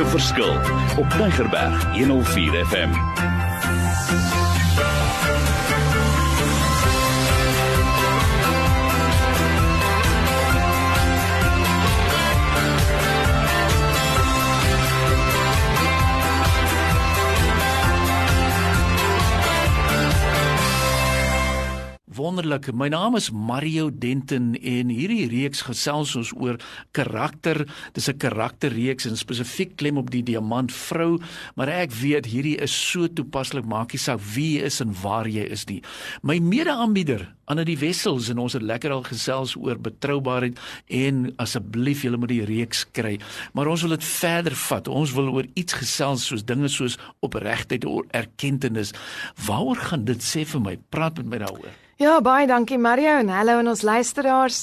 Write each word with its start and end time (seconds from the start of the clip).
elke 0.00 0.10
verskil 0.10 0.50
op 0.96 1.10
Tigerberg 1.10 1.92
104 1.92 2.66
FM. 2.66 3.19
Wonderlik. 22.40 22.72
My 22.72 22.88
naam 22.88 23.16
is 23.16 23.30
Mario 23.30 23.90
Denton 23.92 24.54
en 24.54 24.88
hierdie 24.88 25.26
reeks 25.28 25.60
gesels 25.66 26.14
ons 26.16 26.30
oor 26.40 26.56
karakter. 26.96 27.66
Dis 27.92 28.08
'n 28.08 28.16
karakterreeks 28.16 29.04
en 29.06 29.16
spesifiek 29.16 29.76
klem 29.76 29.98
op 29.98 30.10
die 30.10 30.22
diamant 30.22 30.72
vrou, 30.72 31.20
maar 31.54 31.68
ek 31.68 31.92
weet 31.92 32.26
hierdie 32.26 32.56
is 32.56 32.72
so 32.72 33.06
toepaslik 33.08 33.64
maakie 33.64 33.98
saak 33.98 34.20
wie 34.34 34.58
jy 34.58 34.64
is 34.64 34.80
en 34.80 34.94
waar 35.02 35.28
jy 35.28 35.44
is 35.50 35.66
nie. 35.66 35.82
My 36.22 36.38
mede-aanbieder 36.38 37.28
Anna 37.50 37.64
die 37.64 37.78
Wessels 37.78 38.28
en 38.30 38.38
ons 38.38 38.52
het 38.52 38.62
lekker 38.62 38.90
al 38.90 39.02
gesels 39.02 39.56
oor 39.56 39.76
betroubaarheid 39.78 40.58
en 40.86 41.32
asseblief 41.36 42.02
julle 42.02 42.16
moet 42.16 42.28
die 42.28 42.44
reeks 42.44 42.86
kry. 42.92 43.18
Maar 43.52 43.66
ons 43.66 43.82
wil 43.82 43.90
dit 43.90 44.04
verder 44.04 44.54
vat. 44.54 44.88
Ons 44.88 45.12
wil 45.12 45.28
oor 45.28 45.46
iets 45.54 45.72
gesels 45.72 46.26
soos 46.26 46.44
dinge 46.44 46.68
soos 46.68 46.96
opregtheid 47.20 47.84
erkenning. 48.10 48.92
Waaroor 49.46 49.76
gaan 49.76 50.04
dit 50.04 50.22
sê 50.22 50.46
vir 50.46 50.60
my? 50.60 50.78
Praat 50.90 51.16
met 51.16 51.26
my 51.26 51.38
daaroor. 51.38 51.89
Ja, 52.00 52.14
baie 52.24 52.46
dankie 52.48 52.78
Mario 52.80 53.18
en 53.20 53.28
hallo 53.28 53.58
aan 53.60 53.68
ons 53.68 53.82
luisteraars. 53.84 54.62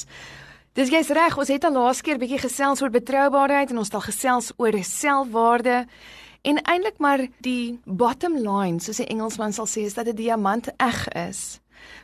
Dis 0.74 0.88
jy's 0.90 1.12
reg, 1.14 1.36
ons 1.38 1.52
het 1.52 1.66
al 1.68 1.76
laas 1.76 2.00
keer 2.02 2.18
bietjie 2.18 2.40
gesels 2.42 2.80
oor 2.82 2.90
betroubaarheid 2.90 3.70
en 3.70 3.78
ons 3.78 3.86
het 3.86 3.94
al 3.94 4.02
gesels 4.08 4.48
oor 4.58 4.74
selfwaarde. 4.82 5.76
En 6.42 6.58
eintlik 6.64 6.98
maar 6.98 7.22
die 7.46 7.78
bottom 7.86 8.40
line, 8.42 8.82
soos 8.82 8.98
die 8.98 9.06
Engelsman 9.06 9.54
sal 9.54 9.70
sê, 9.70 9.84
is 9.86 9.94
dat 9.94 10.10
'n 10.10 10.18
diamant 10.18 10.66
eg 10.82 10.98
is. 11.14 11.60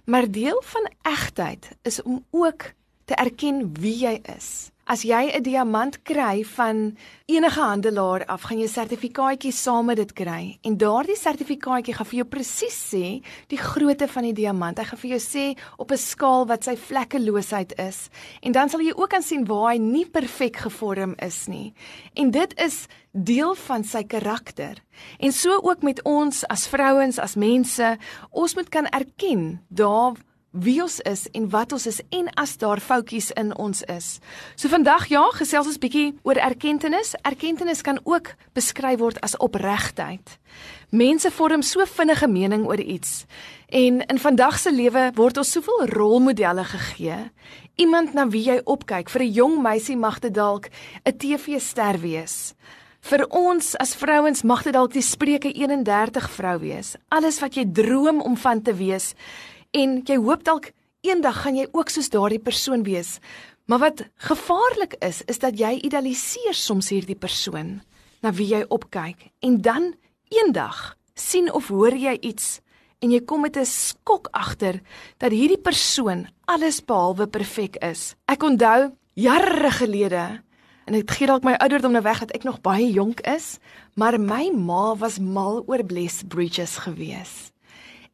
Maar 0.06 0.30
deel 0.30 0.62
van 0.62 0.86
egtheid 1.02 1.66
is 1.82 2.02
om 2.02 2.22
ook 2.30 2.70
te 3.04 3.14
erken 3.14 3.74
wie 3.74 4.06
jy 4.06 4.20
is. 4.36 4.70
As 4.86 5.00
jy 5.02 5.32
'n 5.32 5.42
diamant 5.42 6.02
kry 6.02 6.44
van 6.44 6.96
enige 7.24 7.60
handelaar 7.60 8.26
af, 8.26 8.42
gaan 8.42 8.58
jy 8.58 8.64
'n 8.64 8.68
sertifikaatjie 8.68 9.52
saam 9.52 9.86
met 9.86 9.96
dit 9.96 10.12
kry. 10.12 10.58
En 10.62 10.76
daardie 10.76 11.16
sertifikaatjie 11.16 11.94
gaan 11.94 12.06
vir 12.06 12.18
jou 12.18 12.28
presies 12.28 12.92
sê 12.92 13.22
die 13.48 13.56
grootte 13.56 14.08
van 14.08 14.22
die 14.22 14.32
diamant. 14.32 14.78
Hy 14.78 14.84
gaan 14.84 14.98
vir 14.98 15.10
jou 15.10 15.20
sê 15.20 15.58
op 15.78 15.90
'n 15.90 15.96
skaal 15.96 16.46
wat 16.46 16.64
sy 16.64 16.76
vlekkeloosheid 16.76 17.78
is. 17.78 18.10
En 18.42 18.52
dan 18.52 18.68
sal 18.68 18.80
jy 18.80 18.92
ook 18.94 19.08
kan 19.08 19.22
sien 19.22 19.46
waar 19.46 19.72
hy 19.72 19.78
nie 19.78 20.06
perfek 20.06 20.56
gevorm 20.56 21.14
is 21.18 21.46
nie. 21.46 21.72
En 22.14 22.30
dit 22.30 22.60
is 22.60 22.86
deel 23.12 23.54
van 23.54 23.84
sy 23.84 24.02
karakter. 24.02 24.82
En 25.18 25.32
so 25.32 25.60
ook 25.62 25.82
met 25.82 26.02
ons 26.02 26.46
as 26.48 26.68
vrouens, 26.68 27.18
as 27.18 27.34
mense, 27.34 27.98
ons 28.30 28.54
moet 28.54 28.68
kan 28.68 28.86
erken 28.86 29.60
daar 29.68 30.12
wie 30.54 30.78
ons 30.82 31.00
is 31.02 31.26
en 31.34 31.48
wat 31.50 31.72
ons 31.74 31.86
is 31.90 31.98
en 32.14 32.28
as 32.38 32.54
daar 32.62 32.80
foutjies 32.80 33.32
in 33.34 33.50
ons 33.58 33.82
is. 33.90 34.18
So 34.54 34.70
vandag 34.70 35.08
ja, 35.10 35.24
gesels 35.34 35.66
ons 35.72 35.80
bietjie 35.82 36.14
oor 36.22 36.38
erkenning. 36.38 36.94
Erkenning 37.26 37.80
kan 37.82 37.98
ook 38.04 38.34
beskryf 38.54 39.00
word 39.02 39.18
as 39.26 39.36
opregtheid. 39.42 40.38
Mense 40.94 41.30
vorm 41.34 41.62
so 41.62 41.82
vinnige 41.84 42.28
mening 42.30 42.66
oor 42.66 42.78
iets. 42.78 43.24
En 43.66 44.00
in 44.06 44.18
vandag 44.22 44.58
se 44.58 44.70
lewe 44.70 45.10
word 45.18 45.42
ons 45.42 45.50
soveel 45.50 45.88
rolmodelle 45.90 46.64
gegee. 46.64 47.18
Iemand 47.74 48.14
na 48.14 48.28
wie 48.30 48.44
jy 48.46 48.60
opkyk, 48.64 49.10
vir 49.10 49.22
'n 49.22 49.32
jong 49.32 49.62
meisie 49.62 49.96
mag 49.96 50.20
dit 50.20 50.34
dalk 50.34 50.70
'n 51.04 51.18
TV-ster 51.18 51.98
wees. 52.00 52.54
Vir 53.00 53.26
ons 53.28 53.74
as 53.76 53.94
vrouens 53.94 54.42
mag 54.42 54.62
dit 54.62 54.72
dalk 54.72 54.92
die 54.92 55.02
Spreuke 55.02 55.52
31 55.52 56.30
vrou 56.30 56.58
wees. 56.58 56.96
Alles 57.08 57.40
wat 57.40 57.54
jy 57.54 57.66
droom 57.68 58.20
om 58.20 58.36
van 58.36 58.62
te 58.62 58.72
wees 58.72 59.14
en 59.74 60.00
jy 60.06 60.16
hoop 60.22 60.44
dalk 60.46 60.70
eendag 61.04 61.42
gaan 61.42 61.58
jy 61.58 61.66
ook 61.72 61.90
soos 61.92 62.10
daardie 62.12 62.40
persoon 62.42 62.84
wees. 62.86 63.18
Maar 63.68 63.78
wat 63.78 64.04
gevaarlik 64.28 64.96
is, 65.04 65.22
is 65.26 65.40
dat 65.40 65.58
jy 65.58 65.78
idealiseer 65.82 66.56
soms 66.56 66.90
hierdie 66.92 67.18
persoon 67.18 67.80
na 68.24 68.32
wie 68.32 68.48
jy 68.52 68.62
opkyk 68.72 69.30
en 69.44 69.60
dan 69.64 69.94
eendag 70.32 70.94
sien 71.14 71.50
of 71.52 71.68
hoor 71.72 71.96
jy 71.96 72.16
iets 72.20 72.60
en 73.04 73.12
jy 73.12 73.20
kom 73.20 73.44
met 73.44 73.56
'n 73.56 73.64
skok 73.64 74.28
agter 74.32 74.80
dat 75.18 75.32
hierdie 75.32 75.60
persoon 75.60 76.26
alles 76.44 76.80
behalwe 76.80 77.26
perfek 77.26 77.76
is. 77.84 78.14
Ek 78.26 78.42
onthou 78.42 78.92
jare 79.14 79.70
gelede 79.70 80.42
en 80.86 80.92
dit 80.92 81.10
gee 81.10 81.26
dalk 81.26 81.44
my 81.44 81.54
ouderdom 81.54 81.92
nou 81.92 82.02
weg 82.02 82.20
dat 82.20 82.32
ek 82.32 82.44
nog 82.44 82.60
baie 82.60 82.92
jonk 82.92 83.20
is, 83.20 83.58
maar 83.94 84.20
my 84.20 84.50
ma 84.50 84.94
was 84.94 85.18
mal 85.18 85.62
oor 85.66 85.84
Bless 85.84 86.22
Bridges 86.28 86.76
geweest. 86.76 87.53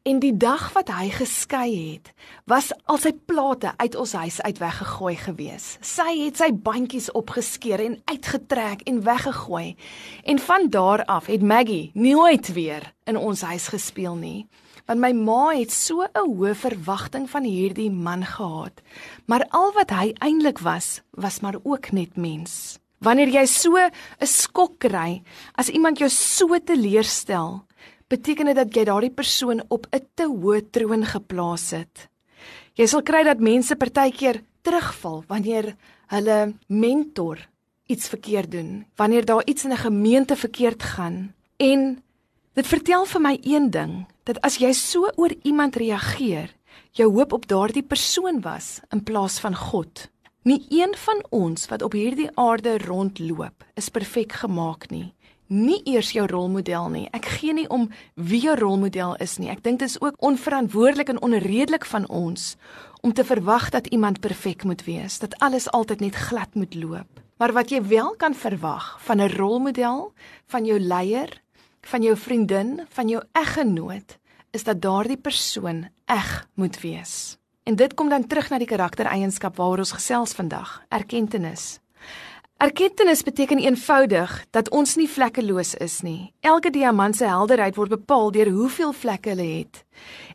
En 0.01 0.17
die 0.17 0.33
dag 0.33 0.71
wat 0.73 0.87
hy 0.89 1.11
geskei 1.13 1.67
het, 1.93 2.07
was 2.49 2.71
al 2.89 2.97
sy 2.97 3.11
plate 3.13 3.69
uit 3.77 3.93
ons 4.01 4.15
huis 4.17 4.39
uit 4.41 4.57
weggegooi 4.57 5.13
gewees. 5.21 5.67
Sy 5.85 6.15
het 6.23 6.41
sy 6.41 6.47
bandjies 6.49 7.11
opgeskeer 7.13 7.83
en 7.85 7.99
uitgetrek 8.09 8.81
en 8.89 9.03
weggegooi. 9.05 9.75
En 10.25 10.41
van 10.41 10.65
daar 10.73 11.05
af 11.05 11.29
het 11.29 11.45
Maggie 11.45 11.91
nooit 11.93 12.49
weer 12.57 12.89
in 13.05 13.17
ons 13.17 13.45
huis 13.45 13.69
gespeel 13.69 14.17
nie. 14.17 14.47
Want 14.89 15.05
my 15.05 15.13
ma 15.13 15.53
het 15.53 15.71
so 15.71 16.01
'n 16.01 16.09
hoë 16.17 16.55
verwagting 16.55 17.29
van 17.29 17.43
hierdie 17.43 17.91
man 17.91 18.25
gehad. 18.25 18.81
Maar 19.25 19.45
al 19.49 19.71
wat 19.73 19.89
hy 19.89 20.15
eintlik 20.17 20.59
was, 20.59 21.01
was 21.11 21.39
maar 21.39 21.59
ook 21.63 21.91
net 21.91 22.17
mens. 22.17 22.79
Wanneer 23.01 23.29
jy 23.29 23.45
so 23.45 23.77
'n 23.77 23.91
skok 24.25 24.79
kry 24.79 25.21
as 25.55 25.69
iemand 25.69 25.97
jou 25.97 26.09
so 26.09 26.57
teleurstel, 26.59 27.65
beteken 28.11 28.51
dit 28.51 28.57
dat 28.59 28.75
jy 28.75 28.83
daardie 28.87 29.13
persoon 29.13 29.63
op 29.69 29.87
'n 29.91 30.03
te 30.15 30.25
hoë 30.27 30.69
troon 30.71 31.05
geplaas 31.05 31.71
het. 31.71 32.09
Jy 32.75 32.85
sal 32.87 33.03
kry 33.03 33.23
dat 33.23 33.39
mense 33.39 33.75
partykeer 33.75 34.43
terugval 34.61 35.23
wanneer 35.27 35.75
hulle 36.07 36.53
mentor 36.67 37.37
iets 37.87 38.07
verkeerd 38.07 38.51
doen, 38.51 38.85
wanneer 38.95 39.25
daar 39.25 39.45
iets 39.45 39.63
in 39.63 39.71
'n 39.71 39.85
gemeente 39.87 40.35
verkeerd 40.35 40.83
gaan. 40.83 41.33
En 41.57 42.03
dit 42.53 42.67
vertel 42.67 43.05
vir 43.05 43.21
my 43.21 43.37
een 43.41 43.69
ding, 43.69 44.05
dat 44.23 44.41
as 44.41 44.57
jy 44.57 44.71
so 44.73 45.09
oor 45.15 45.33
iemand 45.43 45.75
reageer, 45.75 46.55
jou 46.91 47.13
hoop 47.13 47.33
op 47.33 47.47
daardie 47.47 47.83
persoon 47.83 48.41
was 48.41 48.79
in 48.89 49.03
plaas 49.03 49.39
van 49.39 49.55
God. 49.55 50.09
Nie 50.43 50.65
een 50.69 50.95
van 50.97 51.23
ons 51.29 51.67
wat 51.67 51.81
op 51.81 51.91
hierdie 51.91 52.29
aarde 52.33 52.77
rondloop 52.77 53.63
is 53.75 53.89
perfek 53.89 54.31
gemaak 54.31 54.89
nie 54.89 55.13
nie 55.51 55.81
eers 55.83 56.13
jou 56.15 56.23
rolmodel 56.31 56.87
nie. 56.89 57.07
Ek 57.11 57.27
gee 57.37 57.53
nie 57.53 57.67
om 57.69 57.89
wie 58.15 58.39
jou 58.39 58.55
rolmodel 58.55 59.17
is 59.19 59.35
nie. 59.37 59.49
Ek 59.51 59.63
dink 59.63 59.81
dit 59.83 59.89
is 59.89 59.99
ook 60.01 60.15
onverantwoordelik 60.23 61.11
en 61.11 61.21
onredelik 61.21 61.85
van 61.85 62.07
ons 62.07 62.55
om 63.01 63.13
te 63.13 63.25
verwag 63.25 63.69
dat 63.73 63.87
iemand 63.91 64.21
perfek 64.21 64.63
moet 64.63 64.83
wees, 64.85 65.19
dat 65.19 65.35
alles 65.41 65.67
altyd 65.71 65.99
net 65.99 66.15
glad 66.15 66.55
moet 66.55 66.75
loop. 66.75 67.19
Maar 67.41 67.53
wat 67.57 67.71
jy 67.73 67.81
wel 67.89 68.13
kan 68.21 68.35
verwag 68.37 68.97
van 69.01 69.21
'n 69.21 69.33
rolmodel, 69.35 70.13
van 70.47 70.65
jou 70.65 70.79
leier, 70.79 71.41
van 71.81 72.01
jou 72.01 72.17
vriendin, 72.17 72.85
van 72.89 73.07
jou 73.09 73.23
eggenoot, 73.31 74.17
is 74.51 74.63
dat 74.63 74.81
daardie 74.81 75.17
persoon 75.17 75.89
eg 76.05 76.47
moet 76.53 76.79
wees. 76.79 77.37
En 77.63 77.75
dit 77.75 77.93
kom 77.93 78.09
dan 78.09 78.27
terug 78.27 78.49
na 78.49 78.57
die 78.57 78.67
karaktereienskap 78.67 79.55
waaroor 79.55 79.77
ons 79.77 79.91
gesels 79.91 80.33
vandag, 80.33 80.81
erkenning. 80.89 81.57
Erkenning 82.61 83.23
beteken 83.23 83.57
eenvoudig 83.57 84.45
dat 84.53 84.67
ons 84.69 84.91
nie 84.95 85.07
vlekkeloos 85.09 85.71
is 85.81 86.01
nie. 86.05 86.29
Elke 86.45 86.69
diamant 86.69 87.15
se 87.17 87.25
helderheid 87.25 87.73
word 87.75 87.89
bepaal 87.89 88.29
deur 88.35 88.51
hoeveel 88.53 88.93
vlekke 88.93 89.31
hulle 89.33 89.47
het. 89.47 89.79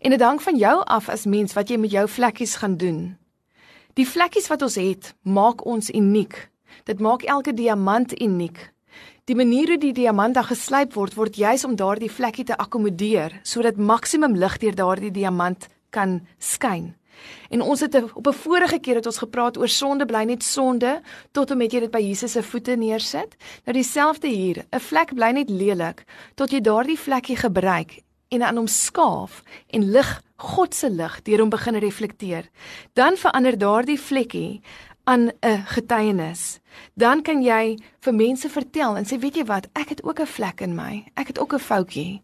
En 0.02 0.10
dit 0.10 0.20
hang 0.20 0.40
van 0.42 0.58
jou 0.58 0.72
af 0.90 1.06
as 1.08 1.22
mens 1.30 1.54
wat 1.54 1.70
jy 1.70 1.78
met 1.78 1.94
jou 1.94 2.02
vlekkies 2.08 2.56
gaan 2.58 2.74
doen. 2.76 2.98
Die 3.94 4.08
vlekkies 4.08 4.50
wat 4.50 4.66
ons 4.66 4.74
het, 4.74 5.12
maak 5.22 5.62
ons 5.66 5.92
uniek. 5.94 6.34
Dit 6.90 6.98
maak 6.98 7.22
elke 7.22 7.54
diamant 7.54 8.18
uniek. 8.18 8.58
Die 9.30 9.38
manier 9.38 9.76
hoe 9.76 9.78
die 9.78 9.94
diamant 9.94 10.34
dan 10.34 10.50
geslyp 10.50 10.98
word, 10.98 11.14
word 11.14 11.38
juis 11.38 11.62
om 11.64 11.78
daardie 11.78 12.10
vlekkie 12.10 12.48
te 12.50 12.58
akkommodeer 12.58 13.38
sodat 13.46 13.78
maksimum 13.78 14.34
lig 14.34 14.58
deur 14.58 14.74
daardie 14.74 15.14
diamant 15.14 15.70
kan 15.94 16.26
skyn. 16.42 16.96
En 17.50 17.62
ons 17.62 17.80
het 17.80 17.94
op 18.14 18.26
'n 18.26 18.32
vorige 18.32 18.78
keer 18.78 18.94
het 18.94 19.06
ons 19.06 19.18
gepraat 19.18 19.58
oor 19.58 19.68
sonde 19.68 20.06
bly 20.06 20.24
net 20.24 20.42
sonde 20.42 21.00
tot 21.32 21.50
en 21.50 21.58
met 21.58 21.72
jy 21.72 21.80
dit 21.80 21.90
by 21.90 22.00
Jesus 22.00 22.32
se 22.32 22.42
voete 22.42 22.76
neersit. 22.76 23.36
Nou 23.64 23.72
dieselfde 23.72 24.28
hier, 24.28 24.64
'n 24.70 24.80
vlek 24.80 25.14
bly 25.14 25.30
net 25.30 25.50
lelik 25.50 26.04
tot 26.34 26.50
jy 26.50 26.60
daardie 26.60 26.98
vlekkie 26.98 27.36
gebruik 27.36 28.02
en 28.28 28.42
aan 28.42 28.56
hom 28.56 28.66
skaaf 28.66 29.42
en 29.66 29.90
lig 29.90 30.22
God 30.36 30.74
se 30.74 30.90
lig 30.90 31.22
deur 31.22 31.40
hom 31.40 31.50
begin 31.50 31.78
reflekteer. 31.78 32.48
Dan 32.92 33.16
verander 33.16 33.58
daardie 33.58 34.00
vlekkie 34.00 34.60
aan 35.04 35.30
'n 35.40 35.62
getuienis. 35.66 36.58
Dan 36.94 37.22
kan 37.22 37.42
jy 37.42 37.78
vir 38.00 38.14
mense 38.14 38.48
vertel 38.48 38.96
en 38.96 39.04
sê 39.04 39.18
weet 39.18 39.36
jy 39.36 39.44
wat, 39.44 39.68
ek 39.72 39.88
het 39.88 40.04
ook 40.04 40.20
'n 40.20 40.26
vlek 40.26 40.60
in 40.60 40.74
my. 40.74 41.04
Ek 41.14 41.26
het 41.26 41.38
ook 41.38 41.52
'n 41.54 41.58
foutjie. 41.58 42.22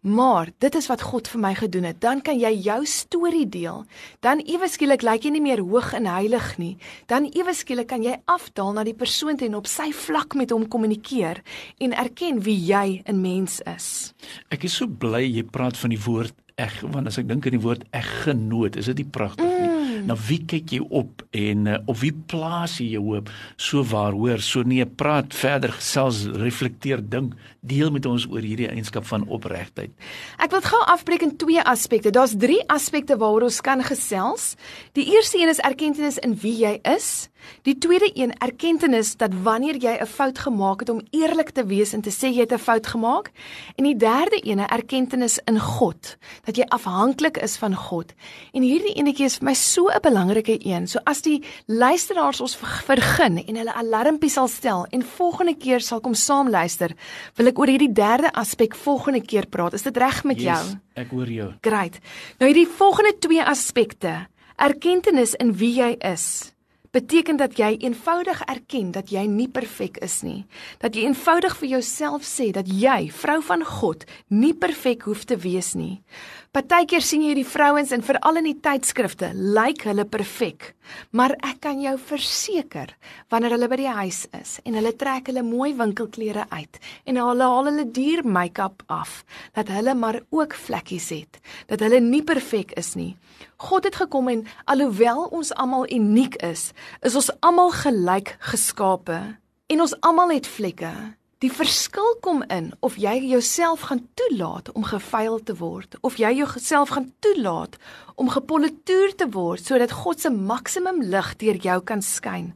Maar 0.00 0.50
dit 0.58 0.74
is 0.74 0.86
wat 0.86 1.02
God 1.02 1.28
vir 1.28 1.40
my 1.42 1.50
gedoen 1.58 1.88
het. 1.90 2.00
Dan 2.00 2.20
kan 2.22 2.38
jy 2.38 2.52
jou 2.62 2.78
storie 2.86 3.48
deel. 3.48 3.82
Dan 4.22 4.38
ewe 4.46 4.68
skielik 4.70 5.02
lyk 5.02 5.26
jy 5.26 5.32
nie 5.34 5.42
meer 5.42 5.58
hoog 5.58 5.90
en 5.98 6.06
heilig 6.06 6.52
nie. 6.58 6.76
Dan 7.10 7.26
ewe 7.34 7.54
skielik 7.54 7.90
kan 7.90 8.04
jy 8.06 8.14
afdaal 8.30 8.76
na 8.76 8.84
die 8.86 8.94
persoon 8.94 9.40
en 9.42 9.58
op 9.58 9.66
sy 9.66 9.90
vlak 9.92 10.38
met 10.38 10.54
hom 10.54 10.68
kommunikeer 10.70 11.42
en 11.82 11.96
erken 11.98 12.38
wie 12.46 12.58
jy 12.70 13.02
in 13.10 13.22
mens 13.24 13.58
is. 13.66 14.14
Ek 14.54 14.68
is 14.70 14.78
so 14.78 14.86
bly 14.86 15.24
jy 15.26 15.42
praat 15.42 15.76
van 15.76 15.90
die 15.90 16.02
woord 16.06 16.36
eg 16.58 16.78
want 16.90 17.10
as 17.10 17.18
ek 17.18 17.28
dink 17.30 17.46
aan 17.46 17.58
die 17.58 17.62
woord 17.62 17.84
eggenoot, 17.94 18.78
is 18.78 18.90
dit 18.90 19.02
nie 19.02 19.10
pragtig 19.14 19.46
nie. 19.46 19.66
Mm. 19.66 19.67
Na 20.08 20.16
wie 20.16 20.38
kyk 20.48 20.72
jy 20.72 20.78
op 20.88 21.20
en 21.36 21.66
uh, 21.68 21.76
op 21.84 21.98
wie 22.00 22.14
plaas 22.30 22.78
jy 22.80 22.94
jou 22.94 23.02
hoop? 23.10 23.28
So 23.60 23.84
waar 23.84 24.16
hoor, 24.16 24.40
so 24.40 24.64
nee, 24.64 24.86
praat 24.88 25.36
verder 25.36 25.74
gesels, 25.76 26.22
reflekteer, 26.40 27.02
dink, 27.04 27.34
deel 27.60 27.92
met 27.92 28.06
ons 28.08 28.24
oor 28.32 28.40
hierdie 28.40 28.70
eienskap 28.70 29.04
van 29.10 29.26
opregtheid. 29.28 29.92
Ek 30.40 30.54
wil 30.54 30.64
gou 30.64 30.80
afbreek 30.88 31.26
in 31.26 31.34
twee 31.36 31.60
aspekte. 31.60 32.12
Daar's 32.14 32.38
drie 32.40 32.62
aspekte 32.72 33.18
waaroor 33.20 33.50
ons 33.50 33.60
kan 33.64 33.84
gesels. 33.84 34.54
Die 34.96 35.04
eerste 35.12 35.42
een 35.42 35.52
is 35.52 35.60
erkenning 35.60 36.16
in 36.24 36.38
wie 36.40 36.56
jy 36.62 36.78
is. 36.88 37.28
Die 37.62 37.76
tweede 37.78 38.10
een 38.14 38.32
erkenning 38.42 39.04
dat 39.20 39.32
wanneer 39.42 39.76
jy 39.76 39.98
'n 40.00 40.06
fout 40.06 40.38
gemaak 40.38 40.80
het 40.80 40.88
om 40.88 41.04
eerlik 41.10 41.50
te 41.50 41.64
wees 41.66 41.92
en 41.92 42.00
te 42.00 42.10
sê 42.10 42.32
jy 42.32 42.40
het 42.40 42.52
'n 42.52 42.58
fout 42.58 42.86
gemaak. 42.86 43.30
En 43.76 43.84
die 43.84 43.96
derde 43.96 44.40
een, 44.42 44.58
erkenning 44.58 45.38
in 45.44 45.60
God, 45.60 46.16
dat 46.44 46.56
jy 46.56 46.64
afhanklik 46.68 47.36
is 47.36 47.56
van 47.56 47.74
God. 47.74 48.14
En 48.52 48.62
hierdie 48.62 48.94
enetjie 48.94 49.24
is 49.24 49.38
vir 49.38 49.44
my 49.44 49.54
so 49.54 49.88
'n 49.88 49.97
belangrike 50.02 50.56
een. 50.60 50.86
So 50.88 51.00
as 51.04 51.22
die 51.22 51.38
luisteraars 51.66 52.40
ons 52.44 52.56
vergun 52.86 53.38
en 53.42 53.60
hulle 53.60 53.76
alarmpie 53.82 54.30
sal 54.32 54.48
stel 54.48 54.86
en 54.90 55.02
volgende 55.02 55.56
keer 55.58 55.84
sal 55.84 56.02
kom 56.04 56.14
saam 56.14 56.50
luister, 56.50 56.94
wil 57.36 57.52
ek 57.52 57.58
oor 57.58 57.72
hierdie 57.72 57.92
derde 57.92 58.32
aspek 58.32 58.76
volgende 58.76 59.22
keer 59.24 59.46
praat. 59.46 59.78
Is 59.78 59.86
dit 59.86 59.96
reg 59.96 60.22
met 60.24 60.40
yes, 60.40 60.48
jou? 60.48 60.78
Ek 61.04 61.14
hoor 61.14 61.32
jou. 61.32 61.48
Great. 61.62 61.98
Nou 62.38 62.50
hierdie 62.50 62.68
volgende 62.78 63.16
twee 63.18 63.44
aspekte, 63.44 64.28
erkenning 64.58 65.34
in 65.38 65.52
wie 65.54 65.74
jy 65.78 65.94
is 66.02 66.52
beteken 66.90 67.36
dat 67.36 67.56
jy 67.58 67.76
eenvoudig 67.78 68.40
erken 68.48 68.90
dat 68.90 69.10
jy 69.12 69.26
nie 69.28 69.48
perfek 69.48 69.98
is 70.04 70.20
nie. 70.22 70.46
Dat 70.80 70.96
jy 70.96 71.06
eenvoudig 71.08 71.56
vir 71.60 71.68
jouself 71.76 72.24
sê 72.26 72.50
dat 72.54 72.68
jy, 72.68 73.10
vrou 73.12 73.38
van 73.44 73.64
God, 73.64 74.06
nie 74.28 74.54
perfek 74.54 75.04
hoef 75.08 75.26
te 75.28 75.36
wees 75.36 75.74
nie. 75.78 76.00
Partykeer 76.48 77.04
sien 77.04 77.20
jy 77.26 77.34
die 77.36 77.44
vrouens 77.44 77.90
en 77.92 78.00
veral 78.00 78.38
in 78.40 78.46
die 78.48 78.56
tydskrifte, 78.64 79.34
lyk 79.36 79.82
hulle 79.84 80.06
perfek. 80.08 80.70
Maar 81.12 81.34
ek 81.44 81.58
kan 81.66 81.82
jou 81.82 81.92
verseker, 82.00 82.94
wanneer 83.28 83.52
hulle 83.52 83.68
by 83.68 83.76
die 83.76 83.90
huis 83.98 84.22
is 84.38 84.54
en 84.64 84.78
hulle 84.78 84.94
trek 84.96 85.28
hulle 85.28 85.44
mooi 85.44 85.74
winkelklere 85.76 86.46
uit 86.48 86.80
en 87.04 87.20
hulle 87.20 87.50
haal 87.52 87.68
hulle 87.68 87.84
duur 87.92 88.24
make-up 88.24 88.80
af, 88.88 89.20
dat 89.58 89.68
hulle 89.74 89.92
maar 89.92 90.22
ook 90.32 90.56
vlekkies 90.56 91.10
het, 91.12 91.36
dat 91.68 91.84
hulle 91.84 92.00
nie 92.00 92.24
perfek 92.24 92.72
is 92.80 92.94
nie. 92.96 93.12
God 93.60 93.84
het 93.90 94.00
gekom 94.00 94.32
en 94.32 94.46
alhoewel 94.64 95.26
ons 95.28 95.52
almal 95.52 95.84
uniek 95.92 96.40
is, 96.48 96.70
is 97.04 97.18
ons 97.18 97.28
almal 97.44 97.76
gelyk 97.76 98.38
geskape 98.48 99.20
en 99.68 99.84
ons 99.84 99.96
almal 100.00 100.32
het 100.32 100.48
vlekke. 100.48 100.94
Die 101.38 101.52
verskil 101.54 102.16
kom 102.18 102.40
in 102.50 102.72
of 102.82 102.96
jy 102.98 103.12
jouself 103.30 103.84
gaan 103.86 104.00
toelaat 104.18 104.72
om 104.74 104.82
gevuil 104.82 105.36
te 105.46 105.54
word 105.60 105.92
of 106.02 106.16
jy 106.18 106.32
jouself 106.40 106.90
gaan 106.96 107.12
toelaat 107.22 107.76
om 108.18 108.32
gepolitoer 108.34 109.14
te 109.20 109.28
word 109.36 109.62
sodat 109.62 109.94
God 110.00 110.18
se 110.18 110.32
maksimum 110.34 110.98
lig 111.12 111.28
deur 111.38 111.60
jou 111.62 111.76
kan 111.92 112.02
skyn. 112.02 112.48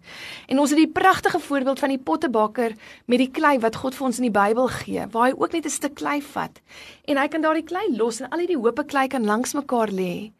En 0.50 0.58
ons 0.58 0.74
het 0.74 0.82
die 0.82 0.90
pragtige 0.90 1.38
voorbeeld 1.44 1.78
van 1.78 1.94
die 1.94 2.00
pottebakker 2.10 2.74
met 3.06 3.22
die 3.22 3.30
klei 3.30 3.54
wat 3.62 3.78
God 3.84 3.94
vir 3.94 4.08
ons 4.08 4.18
in 4.18 4.26
die 4.26 4.34
Bybel 4.34 4.66
gee, 4.80 5.06
waar 5.14 5.28
hy 5.28 5.38
ook 5.38 5.54
net 5.54 5.70
'n 5.70 5.76
stuk 5.78 5.94
klei 6.02 6.18
vat 6.18 6.58
en 7.06 7.22
hy 7.22 7.28
kan 7.28 7.46
daardie 7.46 7.68
klei 7.70 7.86
los 7.94 8.18
en 8.18 8.34
al 8.34 8.46
die 8.50 8.58
hoope 8.58 8.82
klei 8.82 9.06
kan 9.06 9.22
langs 9.22 9.54
mekaar 9.54 9.94
lê. 9.94 10.32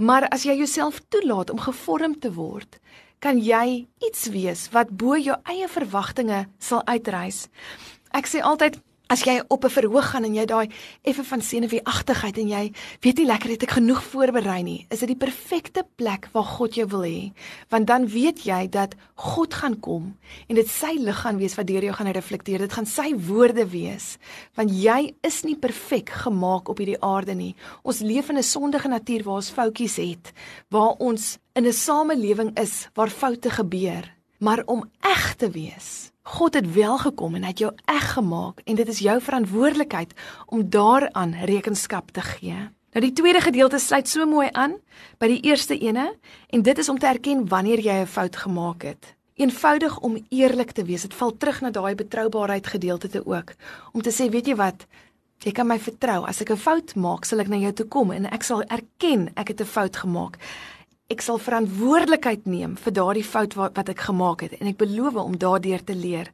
Maar 0.00 0.32
as 0.32 0.48
jy 0.48 0.56
jouself 0.56 1.04
toelaat 1.10 1.50
om 1.50 1.60
gevorm 1.60 2.16
te 2.18 2.32
word, 2.32 2.80
kan 3.22 3.38
jy 3.38 3.86
iets 4.02 4.26
wees 4.34 4.66
wat 4.74 4.90
bo 4.90 5.14
jou 5.14 5.36
eie 5.46 5.68
verwagtinge 5.70 6.46
sal 6.58 6.82
uitreis. 6.90 7.46
Ek 8.10 8.26
sê 8.26 8.42
altyd 8.42 8.80
as 9.12 9.26
jy 9.26 9.42
op 9.52 9.64
'n 9.64 9.68
verhoog 9.68 10.10
gaan 10.10 10.24
en 10.24 10.34
jy 10.34 10.46
daai 10.46 10.68
effe 11.04 11.24
van 11.24 11.40
senuweeagtigheid 11.40 12.38
en 12.38 12.48
jy 12.48 12.72
weet 13.00 13.18
nie 13.18 13.26
lekker 13.26 13.50
het 13.50 13.62
ek 13.62 13.76
genoeg 13.76 14.02
voorberei 14.02 14.62
nie, 14.62 14.86
is 14.90 15.00
dit 15.00 15.08
die 15.08 15.26
perfekte 15.26 15.84
plek 15.96 16.28
waar 16.32 16.44
God 16.44 16.74
jou 16.74 16.86
wil 16.86 17.04
hê, 17.04 17.32
want 17.68 17.86
dan 17.86 18.06
weet 18.06 18.44
jy 18.44 18.68
dat 18.70 18.94
God 19.14 19.54
gaan 19.54 19.80
kom 19.80 20.16
en 20.48 20.56
dit 20.56 20.68
sy 20.68 20.96
lig 20.98 21.20
gaan 21.20 21.36
wees 21.36 21.56
wat 21.56 21.66
deur 21.66 21.82
jou 21.82 21.92
gaan 21.92 22.12
reflekteer. 22.12 22.58
Dit 22.58 22.72
gaan 22.72 22.86
sy 22.86 23.12
woorde 23.14 23.66
wees, 23.66 24.18
want 24.56 24.70
jy 24.70 25.14
is 25.22 25.42
nie 25.44 25.56
perfek 25.56 26.08
gemaak 26.08 26.68
op 26.68 26.78
hierdie 26.78 27.00
aarde 27.02 27.34
nie. 27.34 27.54
Ons 27.84 28.00
leef 28.00 28.30
in 28.30 28.38
'n 28.38 28.42
sondige 28.42 28.88
natuur 28.88 29.24
waar 29.24 29.34
ons 29.34 29.50
foutjies 29.50 29.96
het, 29.96 30.32
waar 30.70 30.96
ons 30.98 31.38
in 31.54 31.66
'n 31.66 31.72
samelewing 31.72 32.58
is 32.58 32.88
waar 32.94 33.10
foute 33.10 33.50
gebeur, 33.50 34.08
maar 34.42 34.62
om 34.66 34.82
eg 35.00 35.34
te 35.38 35.50
wees. 35.50 36.10
God 36.22 36.54
het 36.54 36.72
wel 36.74 36.98
gekom 36.98 37.34
en 37.34 37.44
het 37.46 37.58
jou 37.58 37.70
eg 37.84 38.12
gemaak 38.12 38.60
en 38.64 38.74
dit 38.74 38.88
is 38.88 38.98
jou 38.98 39.20
verantwoordelikheid 39.22 40.14
om 40.46 40.70
daaraan 40.70 41.34
rekenskap 41.46 42.10
te 42.10 42.20
gee. 42.20 42.58
Nou 42.92 43.02
die 43.04 43.12
tweede 43.12 43.40
gedeelte 43.40 43.78
sluit 43.78 44.08
so 44.08 44.26
mooi 44.26 44.48
aan 44.52 44.74
by 45.22 45.30
die 45.30 45.40
eerste 45.46 45.78
ene 45.78 46.10
en 46.50 46.62
dit 46.62 46.78
is 46.78 46.90
om 46.90 46.98
te 46.98 47.06
erken 47.06 47.46
wanneer 47.48 47.80
jy 47.80 48.02
'n 48.02 48.06
fout 48.06 48.36
gemaak 48.36 48.82
het. 48.82 49.14
Eenvoudig 49.34 49.98
om 49.98 50.18
eerlik 50.28 50.70
te 50.72 50.84
wees. 50.84 51.02
Dit 51.02 51.14
val 51.14 51.36
terug 51.36 51.60
na 51.60 51.70
daai 51.70 51.94
betroubaarheid 51.94 52.66
gedeelte 52.66 53.08
te 53.08 53.26
ook. 53.26 53.54
Om 53.92 54.02
te 54.02 54.10
sê, 54.10 54.30
weet 54.30 54.46
jy 54.46 54.54
wat? 54.54 54.86
Jy 55.38 55.52
kan 55.52 55.66
my 55.66 55.78
vertrou. 55.78 56.26
As 56.26 56.40
ek 56.40 56.50
'n 56.50 56.56
fout 56.56 56.94
maak, 56.94 57.24
sal 57.24 57.40
ek 57.40 57.48
na 57.48 57.56
jou 57.56 57.72
toe 57.72 57.86
kom 57.86 58.10
en 58.10 58.26
ek 58.26 58.42
sal 58.42 58.62
erken 58.62 59.30
ek 59.34 59.48
het 59.48 59.60
'n 59.60 59.64
fout 59.64 59.96
gemaak 59.96 60.38
ek 61.10 61.22
sal 61.24 61.40
verantwoordelikheid 61.42 62.46
neem 62.48 62.76
vir 62.80 62.94
daardie 62.96 63.26
fout 63.26 63.56
wat, 63.58 63.74
wat 63.76 63.90
ek 63.92 64.04
gemaak 64.08 64.44
het 64.46 64.54
en 64.60 64.70
ek 64.70 64.78
beloof 64.80 65.18
om 65.20 65.38
daardeur 65.38 65.82
te 65.84 65.96
leer. 65.96 66.30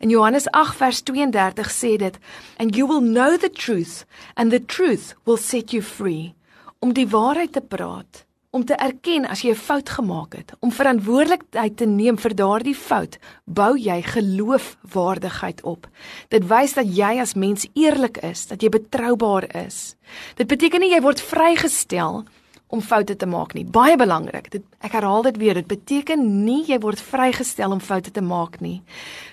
In 0.00 0.12
Johannes 0.12 0.48
8 0.52 0.78
vers 0.78 1.02
32 1.02 1.70
sê 1.72 1.96
dit, 1.98 2.18
"And 2.58 2.76
you 2.76 2.86
will 2.86 3.02
know 3.02 3.36
the 3.36 3.50
truth 3.50 4.04
and 4.36 4.50
the 4.50 4.64
truth 4.64 5.14
will 5.24 5.36
set 5.36 5.72
you 5.72 5.82
free." 5.82 6.34
Om 6.80 6.92
die 6.92 7.06
waarheid 7.06 7.52
te 7.52 7.60
praat, 7.60 8.24
om 8.50 8.64
te 8.64 8.74
erken 8.74 9.26
as 9.26 9.42
jy 9.42 9.50
'n 9.50 9.54
fout 9.54 9.88
gemaak 9.88 10.34
het, 10.34 10.52
om 10.60 10.72
verantwoordelikheid 10.72 11.76
te 11.76 11.86
neem 11.86 12.18
vir 12.18 12.34
daardie 12.34 12.74
fout, 12.74 13.18
bou 13.46 13.78
jy 13.78 14.02
geloofwaardigheid 14.02 15.62
op. 15.62 15.88
Dit 16.28 16.46
wys 16.48 16.72
dat 16.72 16.96
jy 16.96 17.20
as 17.20 17.34
mens 17.34 17.66
eerlik 17.74 18.18
is, 18.18 18.46
dat 18.46 18.62
jy 18.62 18.68
betroubaar 18.68 19.56
is. 19.66 19.96
Dit 20.36 20.46
beteken 20.46 20.80
nie 20.80 20.90
jy 20.90 21.00
word 21.00 21.20
vrygestel 21.20 22.24
om 22.72 22.80
foute 22.80 23.16
te 23.16 23.26
maak 23.28 23.52
nie. 23.52 23.64
Baie 23.68 23.96
belangrik. 24.00 24.48
Dit 24.52 24.64
ek 24.80 24.94
herhaal 24.96 25.26
dit 25.28 25.36
weer. 25.40 25.60
Dit 25.60 25.68
beteken 25.68 26.22
nie 26.46 26.62
jy 26.68 26.78
word 26.80 27.00
vrygestel 27.04 27.74
om 27.74 27.82
foute 27.84 28.10
te 28.10 28.24
maak 28.24 28.60
nie. 28.64 28.80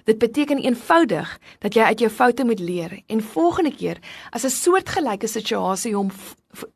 Dit 0.09 0.19
beteken 0.19 0.59
eenvoudig 0.59 1.31
dat 1.63 1.77
jy 1.77 1.87
uit 1.87 2.03
jou 2.03 2.09
foute 2.11 2.43
moet 2.45 2.59
leer 2.59 2.97
en 3.07 3.23
volgende 3.23 3.71
keer 3.71 4.03
as 4.31 4.43
'n 4.43 4.51
soortgelyke 4.51 5.27
situasie 5.27 5.95
hom 5.95 6.11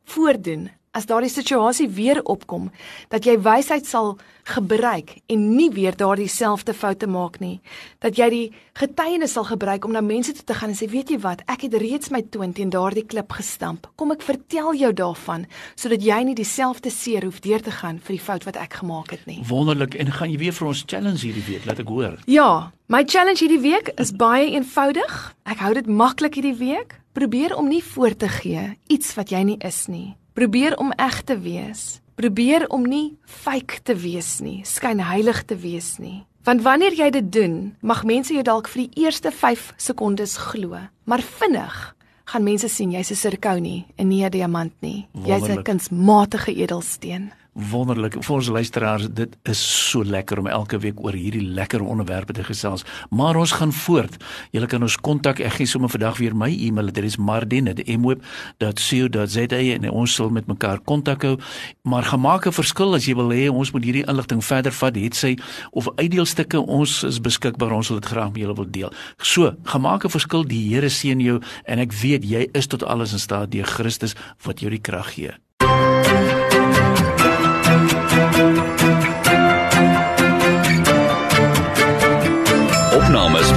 voordoen, 0.05 0.69
as 0.93 1.07
daardie 1.09 1.31
situasie 1.31 1.89
weer 1.89 2.21
opkom, 2.29 2.69
dat 3.09 3.25
jy 3.25 3.39
wysheid 3.41 3.87
sal 3.89 4.13
gebruik 4.43 5.15
en 5.31 5.43
nie 5.55 5.69
weer 5.71 5.95
daardie 5.97 6.27
selfde 6.29 6.73
foute 6.75 7.07
maak 7.07 7.39
nie. 7.41 7.61
Dat 8.03 8.17
jy 8.19 8.27
die 8.29 8.43
getuienis 8.77 9.33
sal 9.37 9.47
gebruik 9.47 9.85
om 9.87 9.93
na 9.95 10.03
mense 10.03 10.33
toe 10.35 10.45
te 10.45 10.53
gaan 10.53 10.69
en 10.69 10.75
sê, 10.75 10.89
"Weet 10.89 11.09
jy 11.09 11.19
wat? 11.19 11.41
Ek 11.47 11.61
het 11.61 11.73
reeds 11.73 12.09
my 12.09 12.21
toon 12.21 12.53
teen 12.53 12.69
daardie 12.69 13.05
klip 13.05 13.31
gestamp. 13.31 13.87
Kom 13.95 14.11
ek 14.11 14.21
vertel 14.21 14.73
jou 14.75 14.93
daarvan 14.93 15.45
sodat 15.75 16.03
jy 16.03 16.23
nie 16.23 16.35
dieselfde 16.35 16.91
seer 16.91 17.23
hoef 17.23 17.39
deur 17.39 17.61
te 17.61 17.71
gaan 17.71 17.99
vir 17.99 18.15
die 18.15 18.23
fout 18.23 18.43
wat 18.43 18.55
ek 18.55 18.73
gemaak 18.73 19.11
het 19.11 19.25
nie." 19.25 19.43
Wonderlik. 19.47 19.95
En 19.95 20.11
gaan 20.11 20.29
jy 20.29 20.37
weer 20.37 20.53
vir 20.53 20.67
ons 20.67 20.83
challenge 20.85 21.25
hierdie 21.25 21.45
week? 21.47 21.65
Laat 21.65 21.79
ek 21.79 21.87
hoor. 21.87 22.17
Ja, 22.25 22.71
my 22.87 23.03
challenge 23.05 23.39
hierdie 23.39 23.61
week 23.61 23.91
is 23.97 24.11
baie 24.11 24.51
eenvoudig. 24.51 25.33
Ek 25.45 25.57
hou 25.57 25.73
dit 25.73 25.87
maklik 25.87 26.35
hierdie 26.35 26.57
week. 26.57 26.99
Probeer 27.13 27.55
om 27.55 27.67
nie 27.67 27.83
voor 27.83 28.15
te 28.15 28.27
gee 28.27 28.77
iets 28.87 29.13
wat 29.15 29.29
jy 29.29 29.43
nie 29.43 29.57
is 29.59 29.87
nie. 29.87 30.15
Probeer 30.33 30.77
om 30.81 30.89
eg 30.97 31.21
te 31.21 31.35
wees. 31.37 31.99
Probeer 32.17 32.65
om 32.73 32.85
nie 32.89 33.17
fake 33.25 33.83
te 33.85 33.93
wees 33.93 34.39
nie, 34.41 34.63
skynheilig 34.65 35.43
te 35.45 35.57
wees 35.57 35.97
nie. 36.01 36.23
Want 36.43 36.63
wanneer 36.65 36.95
jy 36.97 37.09
dit 37.13 37.27
doen, 37.31 37.75
mag 37.85 38.01
mense 38.03 38.33
jou 38.33 38.41
dalk 38.45 38.67
vir 38.73 38.87
die 38.87 39.03
eerste 39.05 39.29
5 39.31 39.73
sekondes 39.77 40.35
glo, 40.49 40.79
maar 41.05 41.21
vinnig 41.21 41.77
gaan 42.25 42.43
mense 42.43 42.69
sien 42.69 42.91
jy's 42.91 43.11
'n 43.11 43.15
sirkonie 43.15 43.85
en 43.95 44.07
nie 44.07 44.25
'n 44.25 44.31
diamant 44.31 44.73
nie. 44.81 45.07
Jy's 45.13 45.49
'n 45.49 45.63
kunsmatige 45.63 46.55
edelsteen. 46.55 47.31
Wonderlik 47.53 48.23
vir 48.23 48.35
ons 48.35 48.47
luisteraars. 48.49 49.07
Dit 49.13 49.37
is 49.49 49.89
so 49.89 50.03
lekker 50.03 50.39
om 50.39 50.47
elke 50.47 50.77
week 50.81 50.99
oor 51.03 51.13
hierdie 51.13 51.45
lekker 51.45 51.81
onderwerpe 51.81 52.33
te 52.33 52.43
gesels. 52.43 52.83
Maar 53.09 53.35
ons 53.41 53.51
gaan 53.51 53.73
voort. 53.73 54.23
Julle 54.51 54.67
kan 54.67 54.81
ons 54.81 54.97
kontak. 54.97 55.39
Ek 55.39 55.53
gee 55.59 55.67
sommer 55.69 55.89
vandag 55.89 56.17
weer 56.17 56.35
my 56.35 56.49
e-mailadres 56.49 57.17
mardin@mweb.co.za 57.17 59.47
en 59.47 59.89
ons 59.89 60.13
sal 60.13 60.29
met 60.29 60.47
mekaar 60.47 60.79
kontak 60.79 61.21
hou. 61.21 61.39
Maar 61.83 62.03
gemaak 62.03 62.45
'n 62.47 62.51
verskil 62.51 62.95
as 62.95 63.05
jy 63.05 63.15
wil 63.15 63.29
hê 63.29 63.49
ons 63.49 63.71
moet 63.71 63.83
hierdie 63.83 64.07
inligting 64.07 64.43
verder 64.43 64.71
vat, 64.71 64.95
het 64.95 65.15
sy 65.15 65.37
of 65.71 65.87
uitdeelstukke 65.95 66.59
ons 66.59 67.03
is 67.03 67.21
beskikbaar. 67.21 67.71
Ons 67.71 67.87
sal 67.87 67.99
dit 67.99 68.09
graag 68.09 68.31
met 68.31 68.41
julle 68.41 68.55
wil 68.55 68.69
deel. 68.69 68.91
So, 69.17 69.55
gemaak 69.63 70.05
'n 70.05 70.09
verskil. 70.09 70.43
Die 70.43 70.73
Here 70.73 70.89
seën 70.89 71.19
jou 71.19 71.41
en 71.65 71.79
ek 71.79 71.93
weet 71.93 72.23
jy 72.23 72.49
is 72.53 72.67
tot 72.67 72.83
alles 72.83 73.11
in 73.11 73.19
staat 73.19 73.51
deur 73.51 73.65
Christus 73.65 74.15
wat 74.43 74.59
jou 74.59 74.69
die 74.69 74.81
krag 74.81 75.13
gee. 75.13 75.31